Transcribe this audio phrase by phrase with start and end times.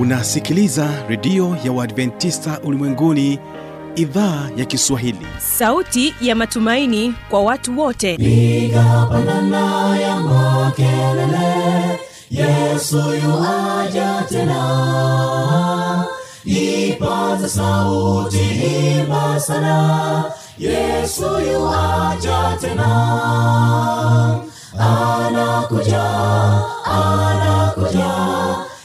[0.00, 3.38] unasikiliza redio ya uadventista ulimwenguni
[3.96, 5.26] idhaa ya kiswahili.
[5.38, 8.14] Sauti ya matumaini kwa watu wote.
[8.14, 12.00] Igapanana ya makelele
[12.30, 16.04] yesu yuaja tena.
[16.44, 20.24] Ipaza sauti himba sana
[20.58, 21.22] yesu
[21.52, 22.90] yuaja tena.
[24.78, 26.02] Anakuja
[26.84, 28.49] anakuja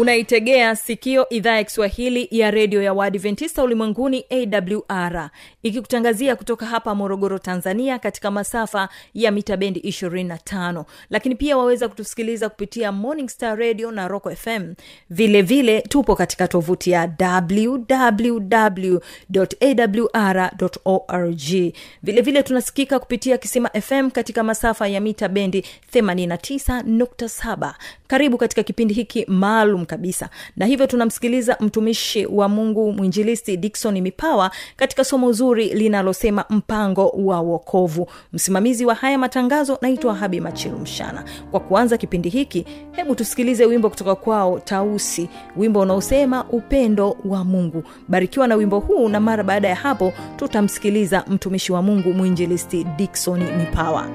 [0.00, 5.30] unaitegea sikio idhaa ya kiswahili ya redio ya waadventista ulimwenguni awr
[5.62, 12.48] ikikutangazia kutoka hapa morogoro tanzania katika masafa ya mita bendi 25 lakini pia waweza kutusikiliza
[12.48, 14.74] kupitia morning star radio na rock fm
[15.10, 18.98] vile vile tupo katika tovuti ya www
[20.12, 20.50] awr
[20.84, 21.72] org.
[22.02, 27.72] Vile vile tunasikika kupitia kisima fm katika masafa ya mita bendi 89.7
[28.06, 30.28] karibu katika kipindi hiki maalum kabisa.
[30.56, 37.40] Na hivyo tunamsikiliza mtumishi wa mungu mwinjilisti dikson mipawa katika somo zuri linalosema mpango wa
[37.40, 38.10] wokovu.
[38.32, 41.24] Msimamizi wa haya matangazo naitwa habi machilu mshana.
[41.50, 45.28] Kwa kuanza kipindi hiki hebu tusikilize wimbo kutoka kwao tausi.
[45.56, 47.82] Wimbo unaosema upendo wa mungu.
[48.08, 53.42] Barikiwa na wimbo huu na mara baada ya hapo tutamsikiliza mtumishi wa mungu mwinjilisti dikson
[53.58, 54.08] mipawa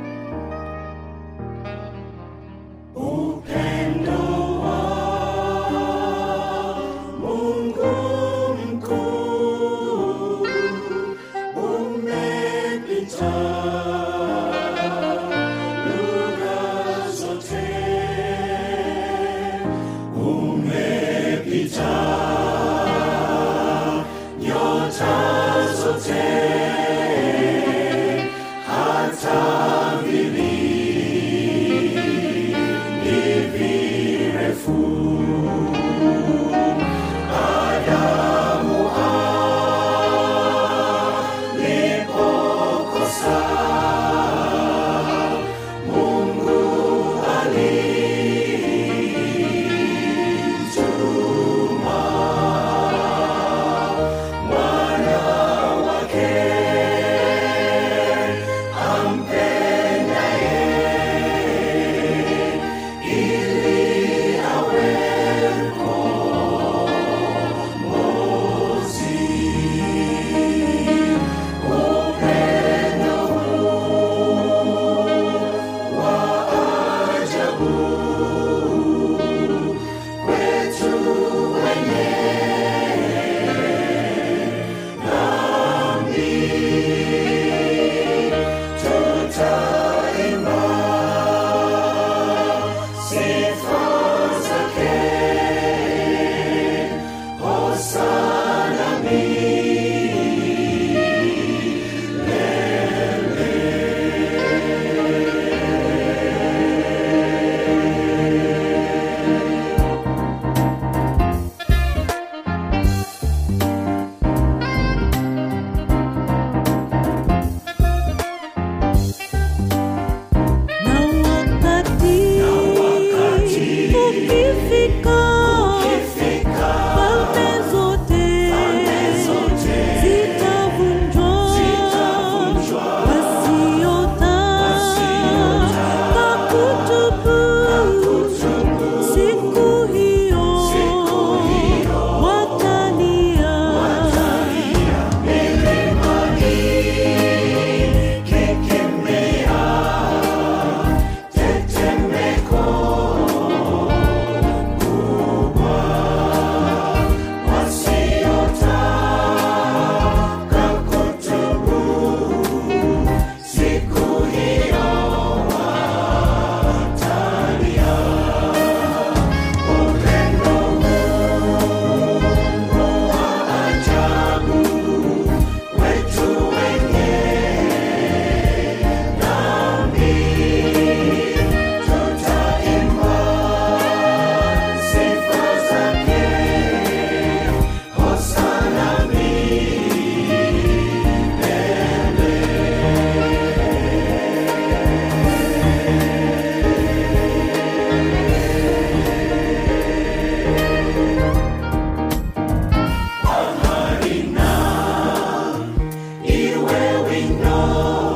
[207.13, 208.12] knowing no.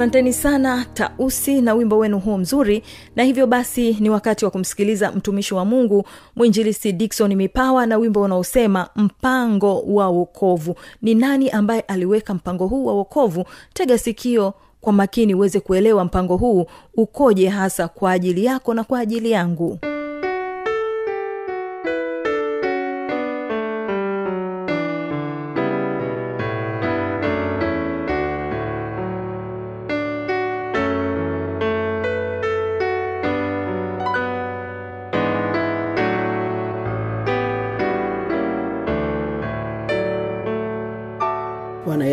[0.00, 2.82] Asanteni sana tausi na wimbo wenu huo mzuri.
[3.16, 6.04] Na hivyo basi ni wakati wa kumsikiliza mtumishi wa mungu
[6.36, 10.74] mwinjilisi dikson mipawa na wimbo unaosema mpango wa wokovu.
[11.02, 13.44] Ni nani ambaye aliweka mpango huu wa wokovu?
[13.74, 16.66] Tega sikio kwa makini uweze kuelewa mpango huu
[16.96, 19.78] ukoje hasa kwa ajili yako na kwa ajili yangu.
[19.80, 19.99] bwana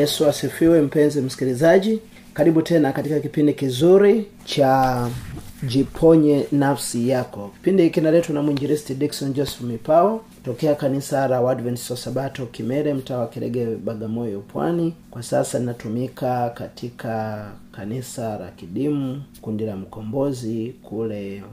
[0.08, 2.00] yesu asifiwe mpenzi msikilizaji.
[2.34, 5.08] Karibu tena katika kipindi kizuri cha
[5.64, 7.52] jiponye nafsi yako.
[7.58, 12.94] Kipindi hiki kinaletwa na mwinjilisti dikson joseph mipao tokea kanisa la wadventist wa sabato kimere
[12.94, 14.94] mtaa wa Kirege, bagamoyo pwani.
[15.12, 21.44] Kwa sasa linatumika katika kanisa la kidimu kundi la mkombozi kule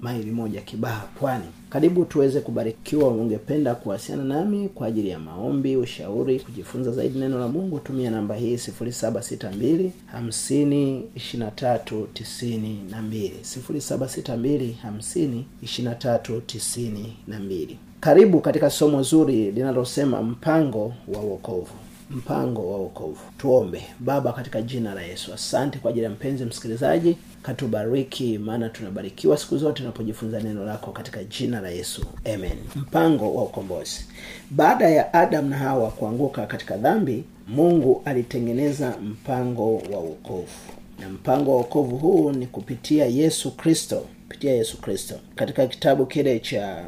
[0.00, 1.44] maili moja kibaha pwani.
[1.70, 7.48] Karibu tuweze kubarikiwa ungependa kuwasiliana nami kwa ajili ya maombi ushauri kujifunza zaidi neno la
[7.48, 17.68] mungu tumia namba hii 762 50 23 92 762 50 23 92
[18.00, 21.72] karibu katika somo zuri linalosema mpango wa wokovu
[22.10, 23.18] mpango wa wokovu.
[23.38, 23.82] Tuombe.
[24.00, 27.16] Baba katika jina la yesu asante kwa ajili ya mpenzi msikilizaji.
[27.42, 32.04] Katubariki maana tunabarikiwa siku zote tunapojifunza neno lako katika jina la yesu.
[32.34, 32.58] Amen.
[32.76, 34.06] Mpango wa ukombozi.
[34.50, 40.46] Baada ya adam na hawa kuanguka katika dhambi mungu alitengeneza mpango wa wokovu.
[41.00, 45.14] Na mpango wa wokovu huu ni kupitia yesu kristo kupitia yesu kristo.
[45.34, 46.84] Katika kitabu kile cha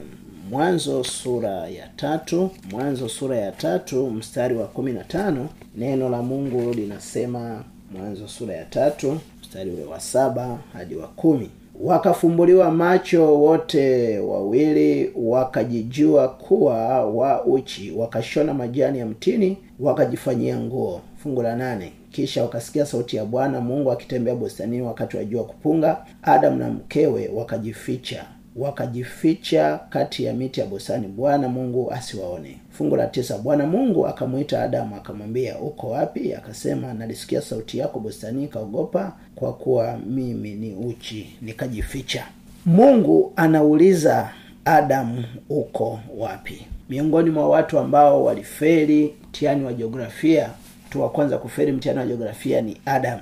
[0.50, 6.22] mwanzo sura ya tatu mwanzo sura ya tatu mstari wa kumi na tano neno la
[6.22, 11.50] mungu linasema mwanzo sura ya tatu mstari ule wa saba hadi wa kumi.
[11.80, 21.00] Wakafumbuliwa macho wote wawili wakajijua kuwa wa uchi wakashona majani ya mtini wakajifanyia nguo.
[21.16, 21.92] Fungu la nane.
[22.10, 27.28] Kisha wakasikia sauti ya bwana mungu akitembea bustanini wakati wa jua kupunga adamu na mkewe
[27.34, 28.24] wakajificha
[28.56, 31.06] wakajificha kati ya miti ya bustani.
[31.08, 32.58] Bwana mungu asiwaone.
[32.70, 36.34] Fungu la tisa bwana mungu akamwita adamu akamwambia uko wapi?
[36.34, 41.36] Akasema nalisikia sauti yako bustani, kaogopa kwa kuwa mimi ni uchi.
[41.42, 42.26] Nikajificha.
[42.66, 44.30] Mungu anauliza
[44.64, 46.66] adamu uko wapi?
[46.90, 50.50] Miongoni mwa watu ambao waliferi mtihani wa jiografia
[50.90, 53.18] mtu wa kwanza kuferi mtihani wa jiografia ni adam.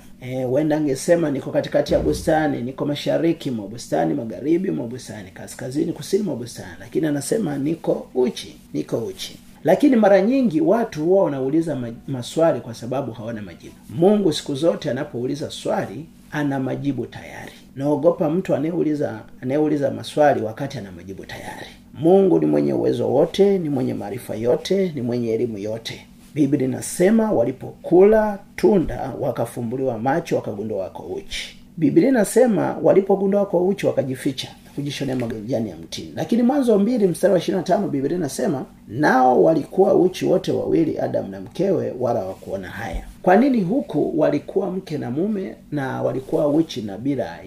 [0.48, 5.92] Huenda e, angesema niko katikati ya bustani niko mashariki mwa bustani magharibi mwa bustani kaskazini
[5.92, 9.37] kusini mwa bustani lakini anasema niko uchi niko uchi.
[9.64, 13.75] Lakini mara nyingi watu huwa wanauliza ma- maswali kwa sababu hawana majibu.
[13.90, 17.52] Mungu siku zote anapouliza swali ana majibu tayari.
[17.76, 21.66] Naogopa mtu anayeuliza anayeuliza maswali wakati ana majibu tayari.
[21.94, 26.06] Mungu ni mwenye uwezo wote ni mwenye maarifa yote ni mwenye elimu yote
[26.38, 31.59] biblia inasema walipokula tunda wakafumbuliwa macho wakagundua wako uchi.
[31.76, 36.12] Biblia inasema walipogundua wako uchi wakajificha kujishonea magajani ya mtini.
[36.16, 41.28] Lakini mwanzo mbili mstari wa ishirina tano biblia inasema nao walikuwa uchi wote wawili adamu
[41.28, 43.04] na mkewe wala wakuona haya.
[43.23, 47.38] Kwa nini huku walikuwa mke na mume na walikuwa uchi na bila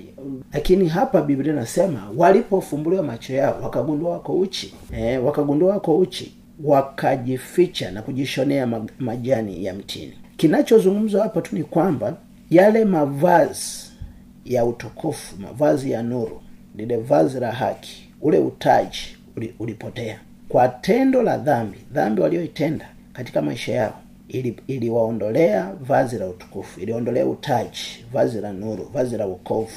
[0.53, 4.73] lakini hapa biblia inasema walipofumbuliwa macho yao wakagundua wako uchi.
[4.97, 8.67] E, wakagundua wako uchi wakajificha na kujishonea
[8.99, 10.13] majani ya mtini.
[10.37, 12.17] Kinachozungumzwa hapa tu ni kwamba
[12.49, 13.91] yale mavazi
[14.45, 16.41] ya utukufu mavazi ya nuru
[16.75, 18.07] lile vazi la haki.
[18.21, 19.17] Ule utaji
[19.59, 20.19] ulipotea.
[20.49, 24.57] Kwa tendo la dhambi dhambi walioitenda katika maisha yao ili-
[25.81, 29.71] vazi la utukufu iliondolea utaji vazi la nuru vazi la wokovu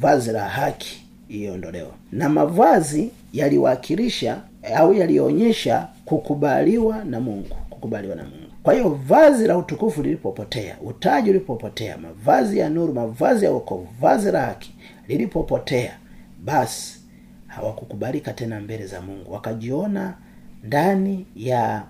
[0.00, 4.40] vazi la haki iliondolewa na mavazi yaliwakilisha
[4.76, 11.30] au yalionyesha kukubaliwa na mungu kukubaliwa na mungu kwa hiyo vazi la utukufu lilipopotea utaji
[11.30, 14.74] ulipopotea mavazi ya nuru mavazi ya wokovu vazi la haki
[15.08, 15.98] lilipopotea
[16.44, 17.00] basi
[17.46, 20.14] hawakukubalika tena mbele za mungu wakajiona
[20.64, 21.82] ndani ya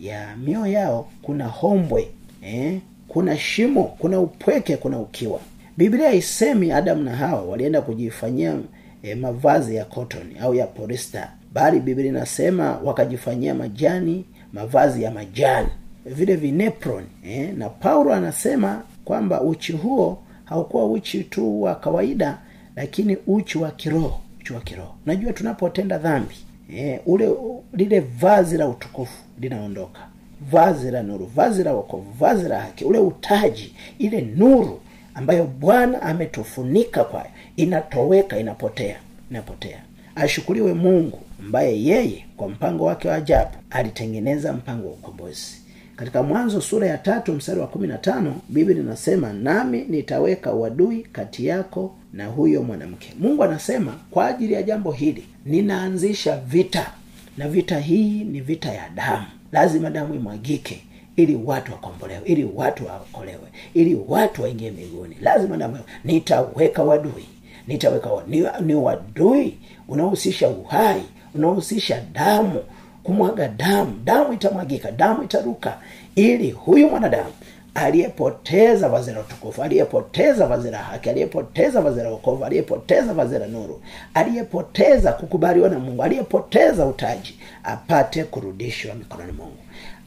[0.00, 2.08] ya mioyo yao kuna hombwe
[2.42, 2.78] eh?
[3.08, 5.40] kuna shimo kuna upweke kuna ukiwa
[5.76, 8.54] biblia isemi adamu na hawa walienda kujifanyia
[9.02, 15.68] eh, mavazi ya cotton au ya polista bali biblia inasema wakajifanyia majani mavazi ya majani
[16.06, 17.54] vile vinepron eh?
[17.56, 22.38] na paulo anasema kwamba uchi huo haukuwa uchi tu wa kawaida
[22.76, 24.94] lakini uchi wa kiroho uchi wa kiroho.
[25.06, 26.34] Unajua tunapotenda dhambi
[26.74, 27.30] eh, ule
[27.72, 30.00] lile vazi la utukufu linaondoka.
[30.50, 34.80] Vazi la nuru vazi la wokovu vazi la haki ule utaji ile nuru
[35.14, 38.96] ambayo bwana ametufunika kwayo inatoweka inapotea
[39.30, 39.82] inapotea
[40.18, 45.56] ashukuriwe mungu ambaye yeye kwa mpango wake wa ajabu alitengeneza mpango wa ukombozi.
[45.96, 51.02] Katika mwanzo sura ya tatu mstari wa kumi na tano biblia inasema nami nitaweka uadui
[51.12, 53.12] kati yako na huyo mwanamke.
[53.20, 56.92] Mungu anasema kwa ajili ya jambo hili ninaanzisha vita
[57.36, 59.26] na vita hii ni vita ya damu.
[59.52, 60.82] Lazima damu imwagike
[61.16, 65.16] ili watu wakombolewe ili watu waokolewe ili watu waingie mbinguni.
[65.20, 67.24] Lazima damu nitaweka uadui,
[67.66, 69.56] nitaweka ni, ni wadui
[69.88, 71.02] unaohusisha uhai
[71.34, 72.60] unaohusisha damu
[73.02, 74.00] kumwaga damu.
[74.04, 75.78] Damu itamwagika damu itaruka
[76.14, 77.32] ili huyu mwanadamu
[77.74, 83.46] aliyepoteza vazi la utukufu aliyepoteza vazi la haki aliyepoteza vazi la wokovu aliyepoteza vazi la
[83.46, 83.82] nuru
[84.14, 89.56] aliyepoteza kukubaliwa na mungu aliyepoteza utaji apate kurudishwa mikononi mungu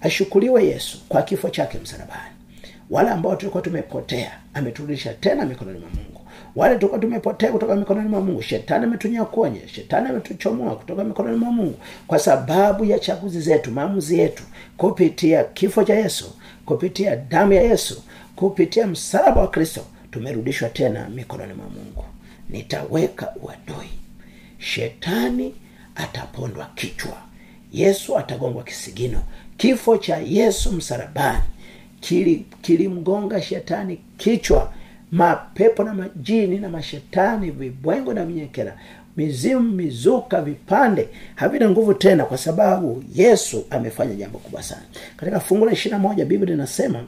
[0.01, 2.31] ashukuriwe yesu kwa kifo chake msalabani.
[2.89, 6.21] Wale ambao tulikuwa tumepotea ameturudisha tena mikononi mwa mungu
[6.55, 8.41] wale tulikuwa tumepotea kutoka mikononi mwa mungu.
[8.41, 11.77] Shetani ametunyakonya shetani ametuchomoa kutoka mikononi mwa mungu.
[12.08, 14.43] Kwa sababu ya chaguzi zetu maamuzi yetu
[14.77, 16.34] kupitia kifo cha yesu
[16.65, 18.03] kupitia damu ya yesu
[18.36, 19.81] kupitia msalaba wa kristo
[20.12, 22.03] tumerudishwa tena mikononi mwa mungu.
[22.50, 23.89] Nitaweka uadui.
[24.60, 25.53] Shetani
[25.96, 27.17] atapondwa kichwa.
[27.74, 29.22] Yesu atagongwa kisigino.
[29.58, 31.43] Kifo cha yesu msalabani
[32.01, 34.74] kili- kilimgonga shetani kichwa
[35.12, 38.77] mapepo na majini na mashetani vibwengo na vinyekera
[39.18, 44.82] mizimu mizuka vipande havina nguvu tena kwa sababu yesu amefanya jambo kubwa sana.
[45.18, 47.03] Katika fungu la ishirina moja biblia inasema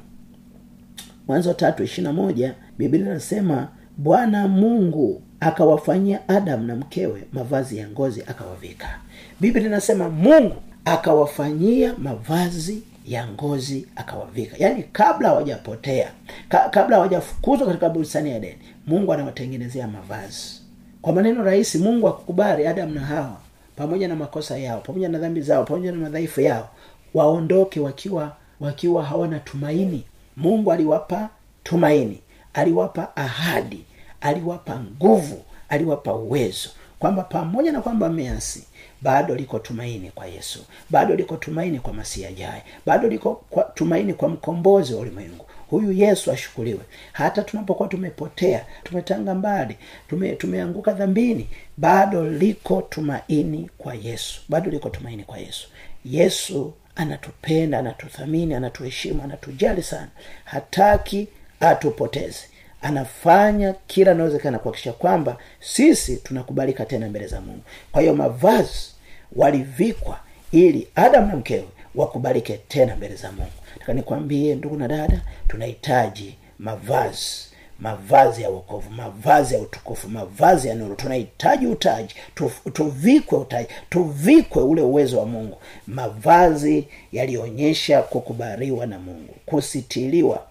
[1.28, 3.68] mwanzo tatu ishirina moja biblia inasema
[3.98, 9.00] bwana mungu akawafanyia adamu na mkewe mavazi ya ngozi akawavika.
[9.40, 10.56] Biblia inasema mungu
[10.86, 14.56] akawafanyia mavazi ya ngozi akawavika.
[14.60, 16.12] Yaani kabla hawajapotea
[16.50, 18.58] ka, kabla hawajafukuzwa katika bustani ya edeni
[18.88, 20.62] mungu anawatengenezea mavazi.
[21.02, 23.38] Kwa maneno rahisi mungu akukubali adamu na hawa
[23.76, 26.70] pamoja na makosa yao pamoja na dhambi zao pamoja na madhaifu yao
[27.14, 30.04] waondoke wakiwa wakiwa hawana tumaini.
[30.38, 31.30] Mungu aliwapa
[31.64, 32.20] tumaini
[32.54, 33.86] aliwapa ahadi
[34.22, 36.70] aliwapa nguvu aliwapa uwezo
[37.00, 38.64] kwamba pamoja na kwamba measi
[39.04, 40.66] bado liko tumaini kwa yesu.
[40.90, 42.64] Bado liko tumaini kwa masihi ajaye.
[42.86, 45.46] Bado liko kwa, tumaini kwa mkombozi wa ulimwengu.
[45.70, 46.80] Huyu yesu ashukuriwe.
[47.14, 49.78] Hata tunapokuwa tumepotea tumetanga mbali
[50.10, 54.42] tume, tumeanguka dhambini bado liko tumaini kwa yesu.
[54.50, 55.68] Bado liko tumaini kwa yesu.
[56.06, 60.08] Yesu anatupenda anatuthamini anatuheshimu anatujali sana.
[60.46, 61.28] Hataki
[61.60, 62.40] atupoteze
[62.84, 67.62] anafanya kila anawezekana kuhakikisha kwamba sisi tunakubalika tena mbele za mungu.
[67.92, 68.92] Kwa hiyo mavazi
[69.36, 70.20] walivikwa
[70.52, 73.52] ili adamu na mkewe wakubalike tena mbele za mungu.
[73.80, 77.44] Taka nikwambie ndugu na dada tunahitaji mavazi.
[77.80, 80.96] Mavazi ya wokovu mavazi ya utukufu mavazi ya nuru.
[80.96, 82.16] Tunahitaji utaji.
[82.36, 83.68] Tu, tuvikwe utaji.
[83.90, 85.58] Tuvikwe ule uwezo wa mungu.
[85.88, 90.46] Mavazi yalionyesha kukubaliwa na mungu kusitiliwa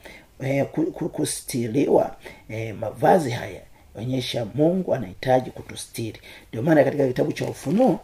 [0.45, 0.67] eh,
[1.13, 2.17] kustiriwa
[2.49, 3.61] eh, mavazi haya
[3.95, 6.21] onyesha mungu anahitaji kutustiri.
[6.49, 8.01] Ndio maana katika kitabu cha ufunuo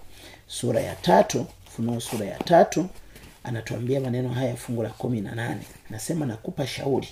[0.46, 2.86] sura ya tatu ufunuo sura ya tatu
[3.44, 5.60] anatuambia maneno haya fungu la kumi na nane.
[5.90, 7.08] Anasema nakupa shauri.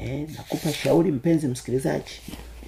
[0.00, 2.20] Eh, nakupa shauri mpenzi msikilizaji.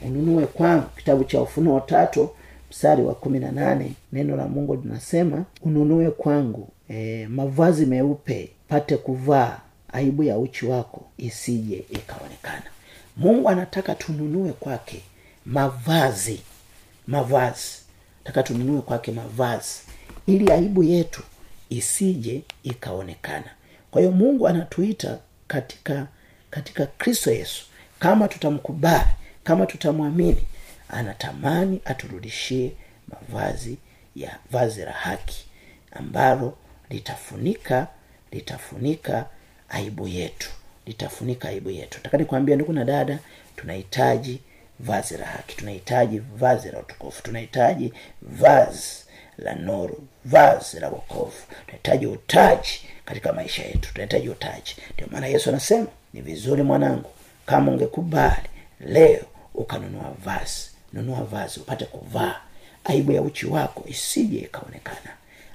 [0.06, 0.86] Ununue kwangu.
[0.96, 2.30] Kitabu cha ufunuo tatu
[2.70, 8.96] mstari wa kumi na nane neno la mungu linasema ununue kwangu eh, mavazi meupe pate
[8.96, 9.60] kuvaa
[9.92, 12.62] aibu ya uchi wako isije ikaonekana.
[13.16, 15.02] Mungu anataka tununue kwake
[15.46, 16.40] mavazi
[17.06, 17.72] mavazi.
[18.24, 19.80] Taka tununue kwake mavazi
[20.26, 21.22] ili aibu yetu
[21.70, 23.50] isije ikaonekana.
[23.90, 26.06] Kwa hiyo mungu anatuita katika
[26.50, 27.64] katika kristo yesu.
[27.98, 29.08] Kama tutamkubali
[29.44, 30.44] kama tutamwamini
[30.88, 32.72] anatamani aturudishie
[33.08, 33.78] mavazi
[34.16, 35.44] ya vazi la haki
[35.92, 36.56] ambalo
[36.90, 37.86] litafunika
[38.32, 39.26] litafunika
[39.68, 40.50] aibu yetu.
[40.86, 42.00] Litafunika aibu yetu.
[42.02, 43.18] Taka nikwambia ndugu na dada
[43.56, 44.40] tunahitaji
[44.80, 45.56] vazi la haki.
[45.56, 47.22] Tunahitaji vazi la utukufu.
[47.22, 49.04] Tunahitaji vazi
[49.38, 50.04] la nuru.
[50.24, 51.32] Vazi la wokovu.
[51.66, 53.92] Tunahitaji utaji katika maisha yetu.
[53.92, 54.76] Tunahitaji utaji.
[54.94, 57.10] Ndio maana yesu anasema ni vizuri mwanangu
[57.46, 58.48] kama ungekubali
[58.80, 59.22] leo
[59.54, 60.70] ukanunua vazi.
[60.92, 62.40] Nunua vazi upate kuvaa.
[62.84, 65.10] Aibu ya uchi wako isije ikaonekana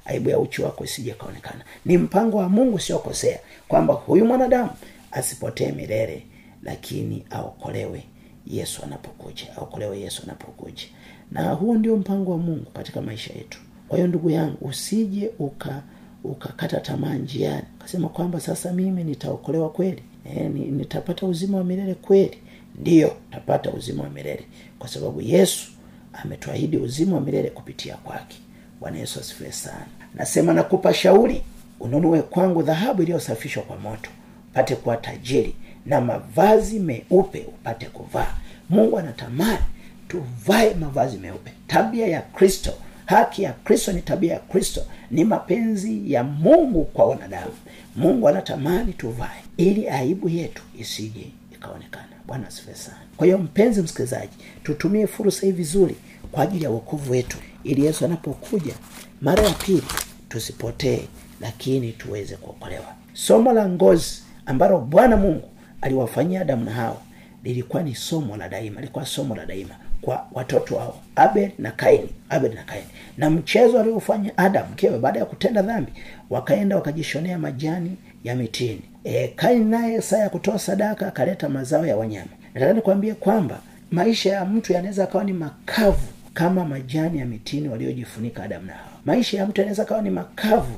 [0.06, 1.66] aibu ya uchi wako isije kaonekana.
[1.86, 4.70] ni mpango wa mungu usiokosea kwamba huyu mwanadamu
[5.12, 6.24] asipotee milele
[6.64, 8.04] lakini aokolewe
[8.48, 10.84] yesu anapokuja aokolewe yesu anapokuja.
[11.32, 13.60] Na huo ndio mpango wa mungu katika maisha yetu.
[13.88, 15.82] Kwa hiyo ndugu yangu usije uka
[16.24, 17.64] ukakata tamaa njiani.
[17.80, 20.04] Ukasema kwamba sasa mimi nitaokolewa kweli?
[20.26, 22.38] E, nitapata uzima wa milele kweli?
[22.80, 24.46] Ndiyo utapata uzima wa milele.
[24.80, 25.72] Kwa sababu yesu
[26.14, 28.38] ametuahidi uzima wa milele kupitia kwake
[28.84, 29.86] bwana yesu asifiwe sana.
[30.16, 31.42] Nasema nakupa shauri
[31.80, 34.10] ununue kwangu dhahabu iliyosafishwa kwa moto
[34.52, 38.36] upate kuwa tajiri na mavazi meupe upate kuvaa.
[38.70, 39.60] Mungu anatamani
[40.08, 41.52] tuvae mavazi meupe.
[41.68, 42.74] Tabia ya kristo
[43.06, 44.82] haki ya kristo ni tabia ya kristo
[45.12, 47.54] ni mapenzi ya mungu kwa wanadamu.
[47.96, 52.08] Mungu anatamani tuvae ili aibu yetu isije ikaonekana.
[52.28, 52.98] Bwana asifiwe sana.
[53.18, 55.96] Kwa hiyo mpenzi msikilizaji tutumie fursa hii vizuri
[56.34, 58.74] kwa ajili ya uokovu wetu ili yesu anapokuja
[59.22, 59.84] mara ya pili
[60.30, 61.02] tusipotee
[61.42, 62.86] lakini tuweze kuokolewa.
[63.14, 65.50] Somo la ngozi ambalo bwana mungu
[65.82, 66.98] aliwafanyia adamu na hawa
[67.44, 72.10] lilikuwa ni somo la daima lilikuwa somo la daima kwa watoto wao abel na kaini
[72.30, 72.88] abel na kaini.
[73.18, 75.92] Na mchezo aliofanya adam mkewe baada ya kutenda dhambi
[76.30, 78.82] wakaenda wakajishonea majani ya mitini.
[79.04, 82.32] E, kaini naye saa ya kutoa sadaka akaleta mazao ya wanyama.
[82.54, 83.60] Nataka nikwambie kwamba
[83.92, 88.90] maisha ya mtu yanaweza akawa ni makavu kama majani ya mitini waliojifunika adamu na hawa.
[89.06, 90.78] Maisha ya mtu yanaweza kawa ni makavu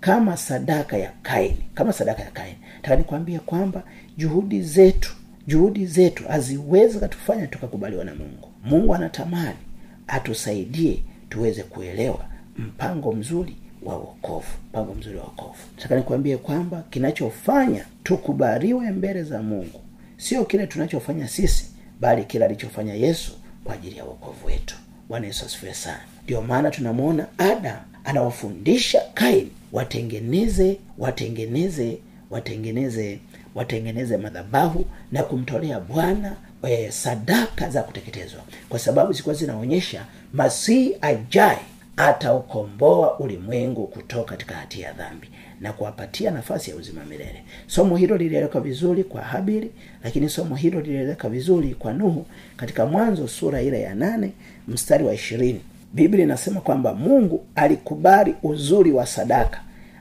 [0.00, 2.56] kama sadaka ya kaini kama sadaka ya kaini.
[2.76, 3.82] Nataka nikwambie kwamba
[4.16, 5.14] juhudi zetu
[5.46, 8.48] juhudi zetu haziwezi katufanya tukakubaliwa na mungu.
[8.64, 9.56] Mungu anatamani
[10.06, 12.24] atusaidie tuweze kuelewa
[12.58, 15.58] mpango mzuri wa wokovu mpango mzuri wa wokovu.
[15.76, 19.80] Nataka nikwambie kwamba kinachofanya tukubaliwe mbele za mungu
[20.16, 21.66] sio kile tunachofanya sisi
[22.00, 23.32] bali kile alichofanya yesu
[23.64, 24.76] kwa ajili ya wokovu wetu
[25.08, 26.00] bwana yesu asifiwe sana.
[26.24, 31.98] Ndio maana tunamwona adam anawafundisha kaini watengeneze watengeneze
[32.30, 33.18] watengeneze
[33.54, 38.40] watengeneze madhabahu na kumtolea bwana e, sadaka za kuteketezwa.
[38.68, 41.58] Kwa sababu zilikuwa zinaonyesha masihi ajaye
[41.96, 45.28] ataukomboa ulimwengu kutoka katika hatia ya dhambi
[45.60, 47.42] na kuwapatia nafasi ya uzima milele.
[47.66, 49.70] Somo hilo lilieleweka vizuri kwa habili
[50.04, 54.32] lakini somo hilo lilieleweka vizuri kwa nuhu katika mwanzo sura ile ya nane
[54.68, 55.60] mstari wa ishirini.
[55.92, 59.60] Biblia inasema kwamba mungu alikubali uzuri wa sadaka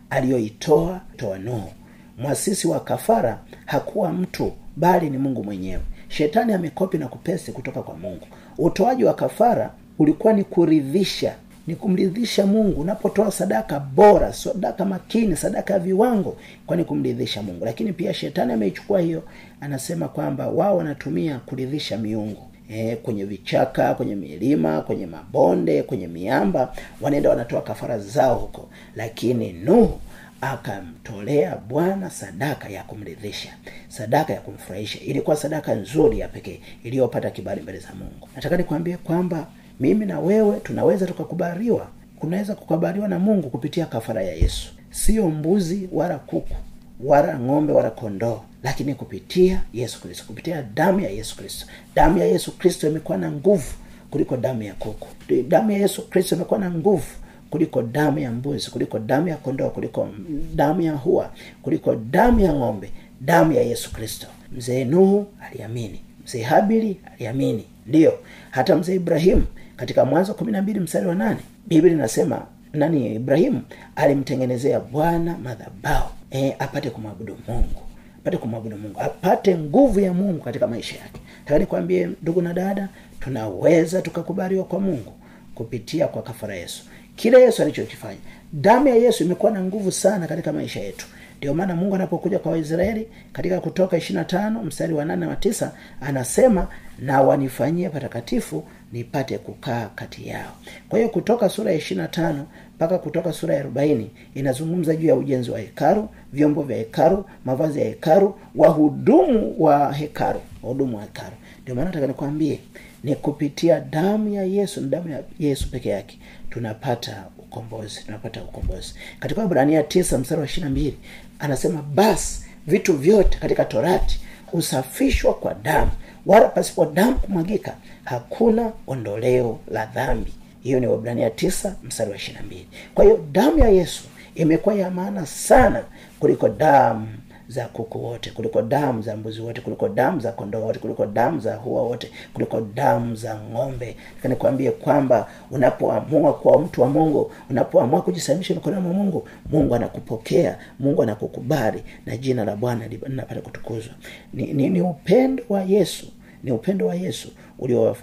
[0.10, 1.72] aliyoitoa toa nuhu.
[2.18, 5.82] Mwasisi wa kafara hakuwa mtu bali ni mungu mwenyewe.
[6.08, 8.28] Shetani amekopi na kupesi kutoka kwa mungu.
[8.58, 11.36] Utoaji wa kafara ulikuwa ni kuridhisha
[11.68, 12.82] ni kumridhisha mungu.
[12.82, 17.66] Unapotoa sadaka bora sadaka makini sadaka ya viwango kwani kumridhisha mungu.
[17.66, 19.24] Lakini pia shetani ameichukua hiyo
[19.62, 22.42] anasema kwamba wao wanatumia kuridhisha miungu.
[22.70, 28.70] E, kwenye vichaka kwenye milima kwenye mabonde kwenye miamba wanaenda wanatoa kafara zao huko.
[28.96, 30.00] Lakini nuhu
[30.42, 33.50] akamtolea bwana sadaka ya kumridhisha
[33.88, 35.00] sadaka ya kumfurahisha.
[35.00, 38.30] Ilikuwa sadaka nzuri ya pekee iliyopata kibali mbele za mungu.
[38.36, 39.48] Nataka nikwambie kwamba
[39.80, 41.88] mimi na wewe tunaweza tukakubaliwa.
[42.20, 44.68] Kunaweza kukubaliwa na mungu kupitia kafara ya yesu.
[44.92, 46.56] Sio mbuzi wala kuku
[47.04, 51.66] wala ng'ombe wala kondoo lakini kupitia yesu kristo kupitia damu ya yesu kristo.
[51.96, 53.74] Damu ya yesu kristo imekuwa na nguvu
[54.12, 55.08] kuliko damu ya kuku.
[55.48, 57.06] Damu ya yesu kristo imekuwa na nguvu
[57.50, 60.08] kuliko damu ya mbuzi kuliko damu ya kondoo kuliko
[60.56, 62.92] damu ya hua kuliko damu ya ng'ombe.
[63.22, 64.28] Damu ya yesu kristo.
[64.58, 66.00] Mzee nuhu aliamini.
[66.26, 67.66] Mzee habili aliamini.
[67.88, 68.20] Ndiyo
[68.52, 69.44] hata mzee ibrahimu
[69.78, 73.16] katika mwanzo kumi na mbili mstari wa nane biblia inasema nani?
[73.16, 73.62] Ibrahimu
[73.96, 77.82] alimtengenezea bwana madhabao e, apate kumwabudu mungu
[78.22, 81.20] apate kumwabudu mungu apate nguvu ya mungu katika maisha yake.
[81.46, 85.14] Taka nikwambie ndugu na dada tunaweza tukakubaliwa kwa mungu
[85.56, 86.84] kupitia kwa kafara yesu.
[87.16, 88.20] Kile yesu alichokifanya
[88.54, 91.06] damu ya yesu imekuwa na nguvu sana katika maisha yetu
[91.38, 95.36] ndio maana mungu anapokuja kwa waisraeli katika kutoka ishiri na tano mstari wa nane wa
[95.36, 95.72] tisa
[96.02, 96.68] anasema
[97.00, 100.52] na wanifanyie patakatifu nipate kukaa kati yao.
[100.90, 102.46] Kwa hiyo kutoka sura ya ishiri na tano
[102.76, 107.80] mpaka kutoka sura ya arobaini inazungumza juu ya ujenzi wa hekaru vyombo vya hekaru mavazi
[107.80, 112.60] ya hekaru wahudumu wa hekaru wahudumu wa hekaru ndio maana nataka nikwambie
[113.04, 116.20] ni kupitia damu ya yesu na damu ya yesu peke yake
[116.50, 117.24] tunapata
[117.60, 118.94] ukombozi tunapata ukombozi.
[119.20, 120.98] Katika ibrania tisa mstari wa ishiri mbili
[121.40, 125.92] anasema basi vitu vyote katika torati husafishwa kwa damu
[126.26, 130.34] wala pasipo damu kumwagika hakuna ondoleo la dhambi.
[130.64, 132.68] Hiyo ni wabrania tisa mstari wa ishiri mbili.
[132.96, 134.04] Kwa hiyo damu ya yesu
[134.36, 135.84] imekuwa ya maana sana
[136.20, 137.08] kuliko damu
[137.48, 141.40] za kuku wote kuliko damu za mbuzi wote kuliko damu za kondoo wote kuliko damu
[141.40, 143.96] za hua wote kuliko damu za ng'ombe.
[144.24, 151.04] Nikwambie kwamba unapoamua kuwa mtu wa mungu unapoamua kujisalimisha mikononi mwa mungu mungu anakupokea mungu
[151.04, 153.94] anakukubali na jina la bwana linapata kutukuzwa.
[154.34, 156.08] Ni, ni, ni upendo wa yesu
[156.44, 157.32] ni upendo wa yesu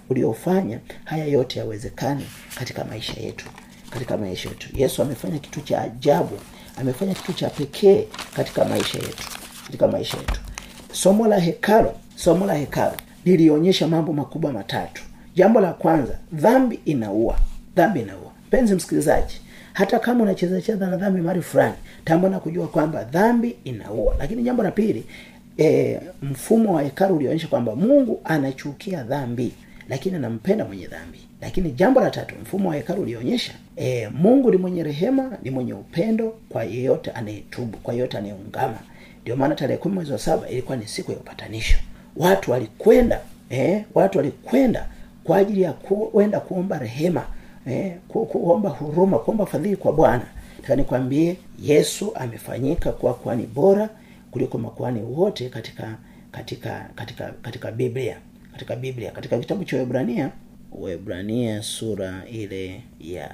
[0.09, 2.23] uliofanya haya yote yawezekane
[2.59, 3.45] katika maisha yetu
[3.89, 4.69] katika maisha yetu.
[4.75, 6.37] Yesu amefanya kitu cha ajabu
[6.77, 9.23] amefanya kitu cha pekee katika maisha yetu
[9.65, 10.39] katika maisha yetu.
[10.91, 12.93] Somo la hekalo somo la hekalo
[13.25, 15.03] lilionyesha mambo makubwa matatu.
[15.35, 17.37] Jambo la kwanza dhambi inaua
[17.75, 18.31] dhambi inaua.
[18.47, 19.41] Mpenzi msikilizaji
[19.73, 24.15] hata kama unachezacheza na dhambi mahali fulani tambua na kujua kwamba dhambi inaua.
[24.19, 25.03] Lakini jambo la pili
[25.57, 29.51] e, mfumo wa hekalu ulionyesha kwamba mungu anachukia dhambi
[29.89, 31.19] lakini anampenda mwenye dhambi.
[31.41, 35.73] Lakini jambo la tatu mfumo wa hekalu ulionyesha e, mungu ni mwenye rehema ni mwenye
[35.73, 38.79] upendo kwa yeyote anayetubu kwa yeyote anayeungama.
[39.21, 41.77] Ndio maana tarehe kumi mwezi wa saba ilikuwa ni siku ya upatanisho.
[42.17, 43.19] Watu walikwenda
[43.51, 44.87] e, watu walikwenda
[45.23, 47.25] kwa ajili ya kuenda kuomba rehema
[47.67, 50.25] e, ku, kuomba huruma kuomba fadhili kwa bwana.
[50.61, 53.89] Taka nikwambie yesu amefanyika kuwa kwani bora
[54.31, 55.95] kuliko makuhani wote katika
[56.31, 58.17] katika katika katika biblia
[58.53, 59.11] katika biblia.
[59.11, 60.31] Katika kitabu cha webrania
[60.71, 63.29] webrania sura ile ya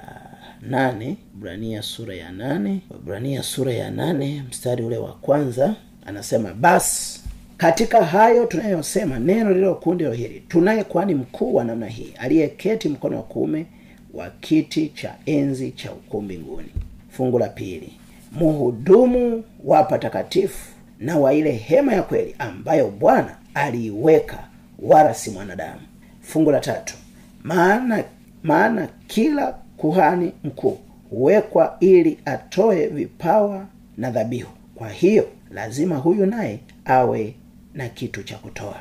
[0.60, 5.74] nane webrania sura ya nane webrania sura ya nane mstari ule wa kwanza
[6.06, 7.20] anasema basi
[7.56, 13.16] katika hayo tunayosema neno lilo kundi hili tunaye kwani mkuu wa namna hii aliyeketi mkono
[13.16, 13.66] wa kuume
[14.14, 16.68] wa kiti cha enzi cha ukuu mbinguni.
[17.10, 17.92] Fungu la pili
[18.32, 24.49] muhudumu wa patakatifu na wa ile hema ya kweli ambayo bwana aliiweka
[24.82, 25.80] wala si mwanadamu.
[26.20, 26.94] Fungu la tatu.
[27.42, 28.04] Maana
[28.42, 30.78] maana kila kuhani mkuu
[31.10, 33.66] huwekwa ili atoe vipawa
[33.96, 34.50] na dhabihu.
[34.74, 37.34] Kwa hiyo lazima huyu naye awe
[37.74, 38.76] na kitu cha kutoa.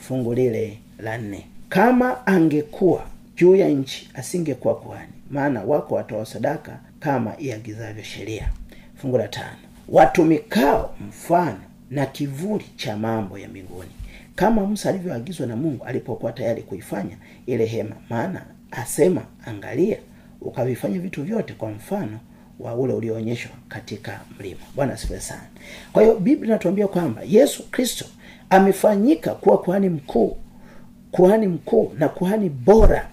[0.00, 1.46] Fungu lile la nne.
[1.68, 5.12] Kama angekuwa juu ya nchi asingekuwa kuhani.
[5.30, 8.48] Maana wako watoa sadaka kama iagizavyo sheria.
[8.96, 9.56] Fungu la tano.
[9.88, 11.60] Watumikao mfano
[11.90, 13.90] na kivuli cha mambo ya mbinguni
[14.34, 17.16] kama musa alivyoagizwa na mungu alipokuwa tayari kuifanya
[17.46, 19.96] ile hema maana asema angalia
[20.40, 22.18] ukavifanya vitu vyote kwa mfano
[22.60, 24.60] wa ule ulioonyeshwa katika mlima.
[24.76, 25.46] Bwana asifiwe sana.
[25.92, 28.04] Kwa hiyo biblia inatuambia kwamba yesu kristo
[28.50, 30.36] amefanyika kuwa kuhani mkuu
[31.10, 33.08] kuhani mkuu na kuhani bora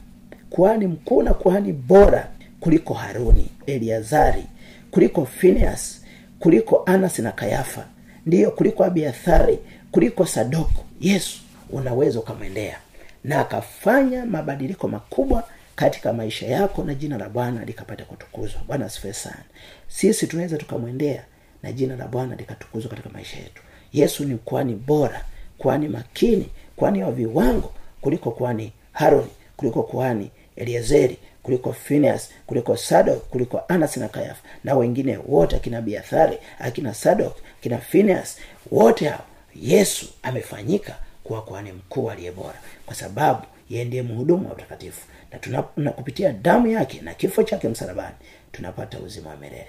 [0.50, 2.28] kuhani mkuu na kuhani bora
[2.60, 4.44] kuliko haruni eliazari
[4.92, 6.02] kuliko phineas
[6.40, 7.86] kuliko anas na kayafa
[8.26, 9.60] ndiyo kuliko abiathari
[9.92, 12.80] kuliko sadoko yesu unaweza ukamwendea
[13.24, 15.44] na akafanya mabadiliko makubwa
[15.76, 18.62] katika maisha yako na jina la bwana likapata kutukuzwa.
[18.68, 19.44] Bwana asifiwe sana.
[19.88, 21.24] Sisi tunaweza tukamwendea
[21.64, 23.62] na jina la bwana likatukuzwa katika maisha yetu.
[23.94, 25.26] Yesu ni kwani bora
[25.58, 33.24] kwani makini kwani wa viwango kuliko kwani haroni kuliko kwani eliezeri kuliko phineas kuliko sadok
[33.30, 38.38] kuliko anas na kayafa na wengine wote akina biathari akina sadok akina phineas
[38.72, 44.54] wote hao yesu amefanyika kuwa kwani mkuu aliye bora kwa sababu yeye ndiye mhudumu wa
[44.56, 45.02] utakatifu.
[45.32, 48.16] Na, tuna, na kupitia damu yake na kifo chake msalabani
[48.52, 49.68] tunapata uzima wa milele.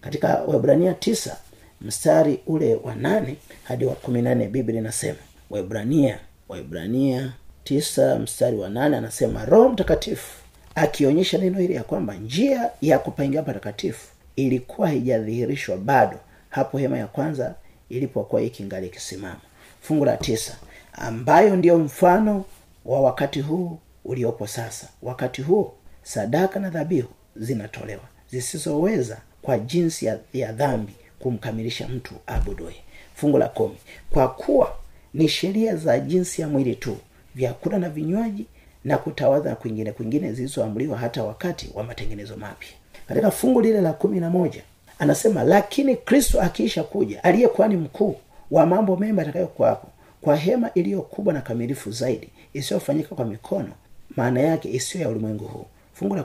[0.00, 1.36] Katika webrania tisa
[1.80, 5.18] mstari ule wa nane hadi wa kumi nane biblia inasema
[5.50, 6.18] webrania
[6.48, 7.32] webrania
[7.64, 10.42] tisa mstari wa nane anasema roho mtakatifu
[10.74, 16.18] akionyesha neno hili ya kwamba njia ya kupaingia patakatifu ilikuwa haijadhihirishwa bado.
[16.50, 17.54] Hapo hema ya kwanza
[17.92, 19.40] ilipokuwa ikingali ikisimama
[19.80, 20.56] fungu la tisa
[20.92, 22.44] ambayo ndiyo mfano
[22.84, 24.88] wa wakati huu uliopo sasa.
[25.02, 32.76] Wakati huo sadaka na dhabihu zinatolewa zisizoweza kwa jinsi ya, ya dhambi kumkamilisha mtu abuduye.
[33.14, 33.76] Fungu la kumi
[34.10, 34.76] kwa kuwa
[35.14, 36.96] ni sheria za jinsi ya mwili tu
[37.34, 38.46] vyakula na vinywaji
[38.84, 42.68] na kutawadha na kwingine kwingine zilizoamriwa hata wakati wa matengenezo mapya.
[43.08, 44.62] Katika fungu lile la kumi na moja
[44.98, 48.16] anasema lakini kristo akiisha kuja aliye kwani mkuu
[48.50, 49.88] wa mambo mema atakayokuwapo
[50.20, 53.72] kwa hema iliyo kubwa na kamilifu zaidi isiyofanyika kwa mikono
[54.16, 55.66] maana yake isiyo ya ulimwengu huu.
[55.94, 56.24] Fungu la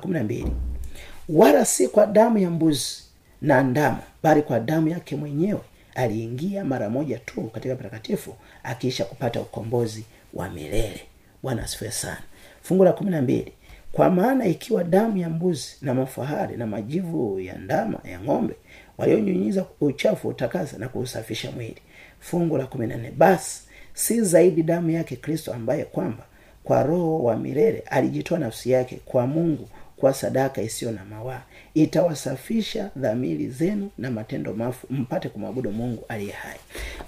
[1.29, 3.03] wala si kwa damu ya mbuzi
[3.41, 5.59] na ndama bali kwa damu yake mwenyewe
[5.95, 10.03] aliingia mara moja tu katika patakatifu akiisha kupata ukombozi
[10.33, 11.01] wa milele.
[11.43, 12.21] Bwana asifiwe sana.
[12.61, 13.53] Fungu la kumi na mbili
[13.97, 18.53] kwa maana ikiwa damu ya mbuzi na mafahari na majivu ya ndama ya ng'ombe
[18.97, 21.77] walionyunyiza uchafu utakasa na kuusafisha mwili.
[22.19, 23.61] Fungu la kumi na basi
[23.93, 26.23] si zaidi damu yake kristo ambaye kwamba
[26.63, 31.41] kwa roho wa milele alijitoa nafsi yake kwa mungu kwa sadaka isiyo na mawaa.
[31.73, 36.59] Itawasafisha dhamiri zenu na matendo mafu mpate kumwabudu mungu aliye hai.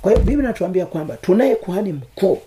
[0.02, 2.38] Kwa hiyo biblia inatuambia kwamba tunaye kuhani mkuu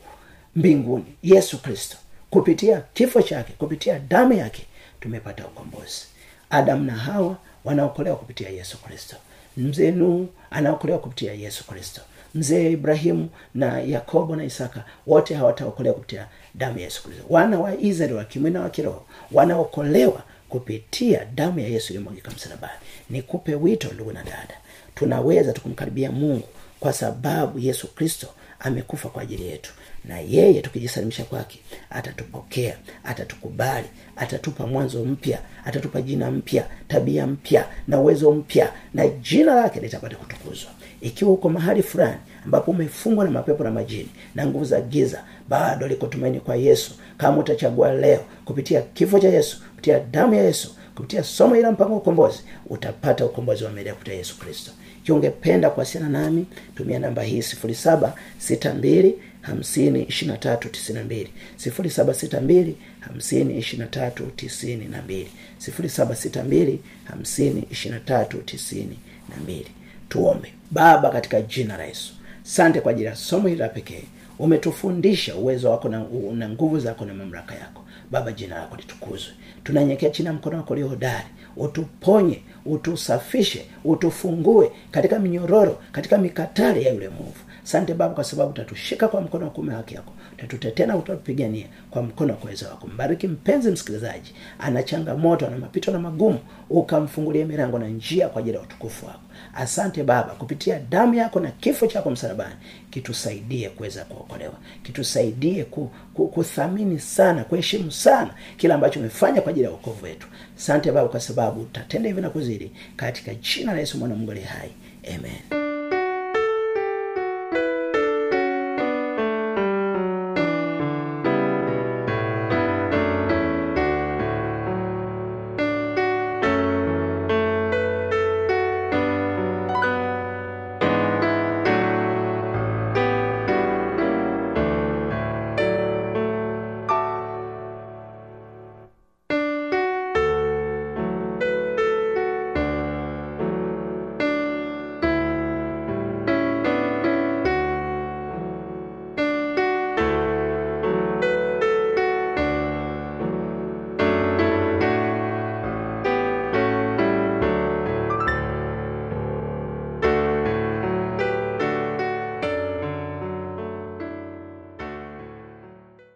[0.56, 1.96] mbinguni yesu kristo
[2.32, 4.66] kupitia kifo chake kupitia damu yake
[5.00, 6.02] tumepata ukombozi.
[6.50, 9.16] Adamu na hawa wanaokolewa kupitia yesu kristo.
[9.56, 12.00] Mzee nuhu anaokolewa kupitia yesu kristo.
[12.34, 17.24] Mzee ibrahimu na yakobo na isaka wote hawataokolewa kupitia damu ya yesu kristo.
[17.28, 22.78] Wana wa israeli wa kimwili na wa kiroho wanaokolewa kupitia damu ya yesu iliyomwagika msalabani.
[23.10, 24.54] Nikupe wito ndugu na dada.
[24.94, 26.48] Tunaweza tukumkaribia mungu
[26.80, 28.26] kwa sababu yesu kristo
[28.62, 29.72] amekufa kwa ajili yetu.
[30.04, 31.58] Na yeye tukijisalimisha kwake
[31.90, 39.54] atatupokea atatukubali atatupa mwanzo mpya atatupa jina mpya tabia mpya na uwezo mpya na jina
[39.54, 40.70] lake litapata kutukuzwa.
[41.00, 45.86] Ikiwa uko mahali fulani ambapo umefungwa na mapepo na majini na nguvu za giza bado
[45.86, 46.92] liko tumaini kwa yesu.
[47.16, 51.92] Kama utachagua leo kupitia kifo cha yesu kupitia damu ya yesu kupitia somo ila mpango
[51.92, 54.70] wa ukombozi utapata ukombozi wa milele kupitia yesu kristo
[55.02, 60.98] ikiwa ungependa kuwasiliana nami tumia namba hii sifuri saba sita mbili hamsini ishirina tatu tisini
[60.98, 61.30] na mbili.
[61.56, 65.30] sifuri saba sita mbili hamsini ishirina tatu tisini na mbili.
[65.58, 69.66] sifuri saba sita mbili hamsini ishirina tatu tisini na mbili.
[70.08, 70.52] Tuombe.
[70.70, 72.12] Baba katika jina la yesu.
[72.42, 74.04] Sante kwa ajili ya somo hili la pekee.
[74.38, 77.84] Umetufundisha uwezo wako na, na nguvu zako na mamlaka yako.
[78.10, 79.32] Baba jina lako litukuzwe.
[79.64, 86.92] Tunanyekea chini ya mkono wako ulio hodari utuponye utusafishe utufungue katika minyororo katika mikatale ya
[86.92, 87.40] yule mwovu.
[87.62, 92.02] Sante baba kwa sababu utatushika kwa mkono wa kuume haki yako utatutetea na utatupigania kwa
[92.02, 92.86] mkono wa kuweza wako.
[92.86, 96.38] Mbariki mpenzi msikilizaji ana changamoto ana mapito na magumu
[96.70, 99.20] ukamfungulia milango na njia kwa ajili ya utukufu wako
[99.54, 102.54] asante baba kupitia damu yako na kifo chako msalabani
[102.90, 109.64] kitusaidie kuweza kuokolewa kitusaidie ku, ku, kuthamini sana kuheshimu sana kile ambacho umefanya kwa ajili
[109.64, 110.26] ya uokovu wetu.
[110.56, 114.46] Asante baba kwa sababu utatenda hivi na kuzidi katika jina la yesu mwana mungu aliye
[114.46, 114.70] hai.
[115.14, 115.61] Amen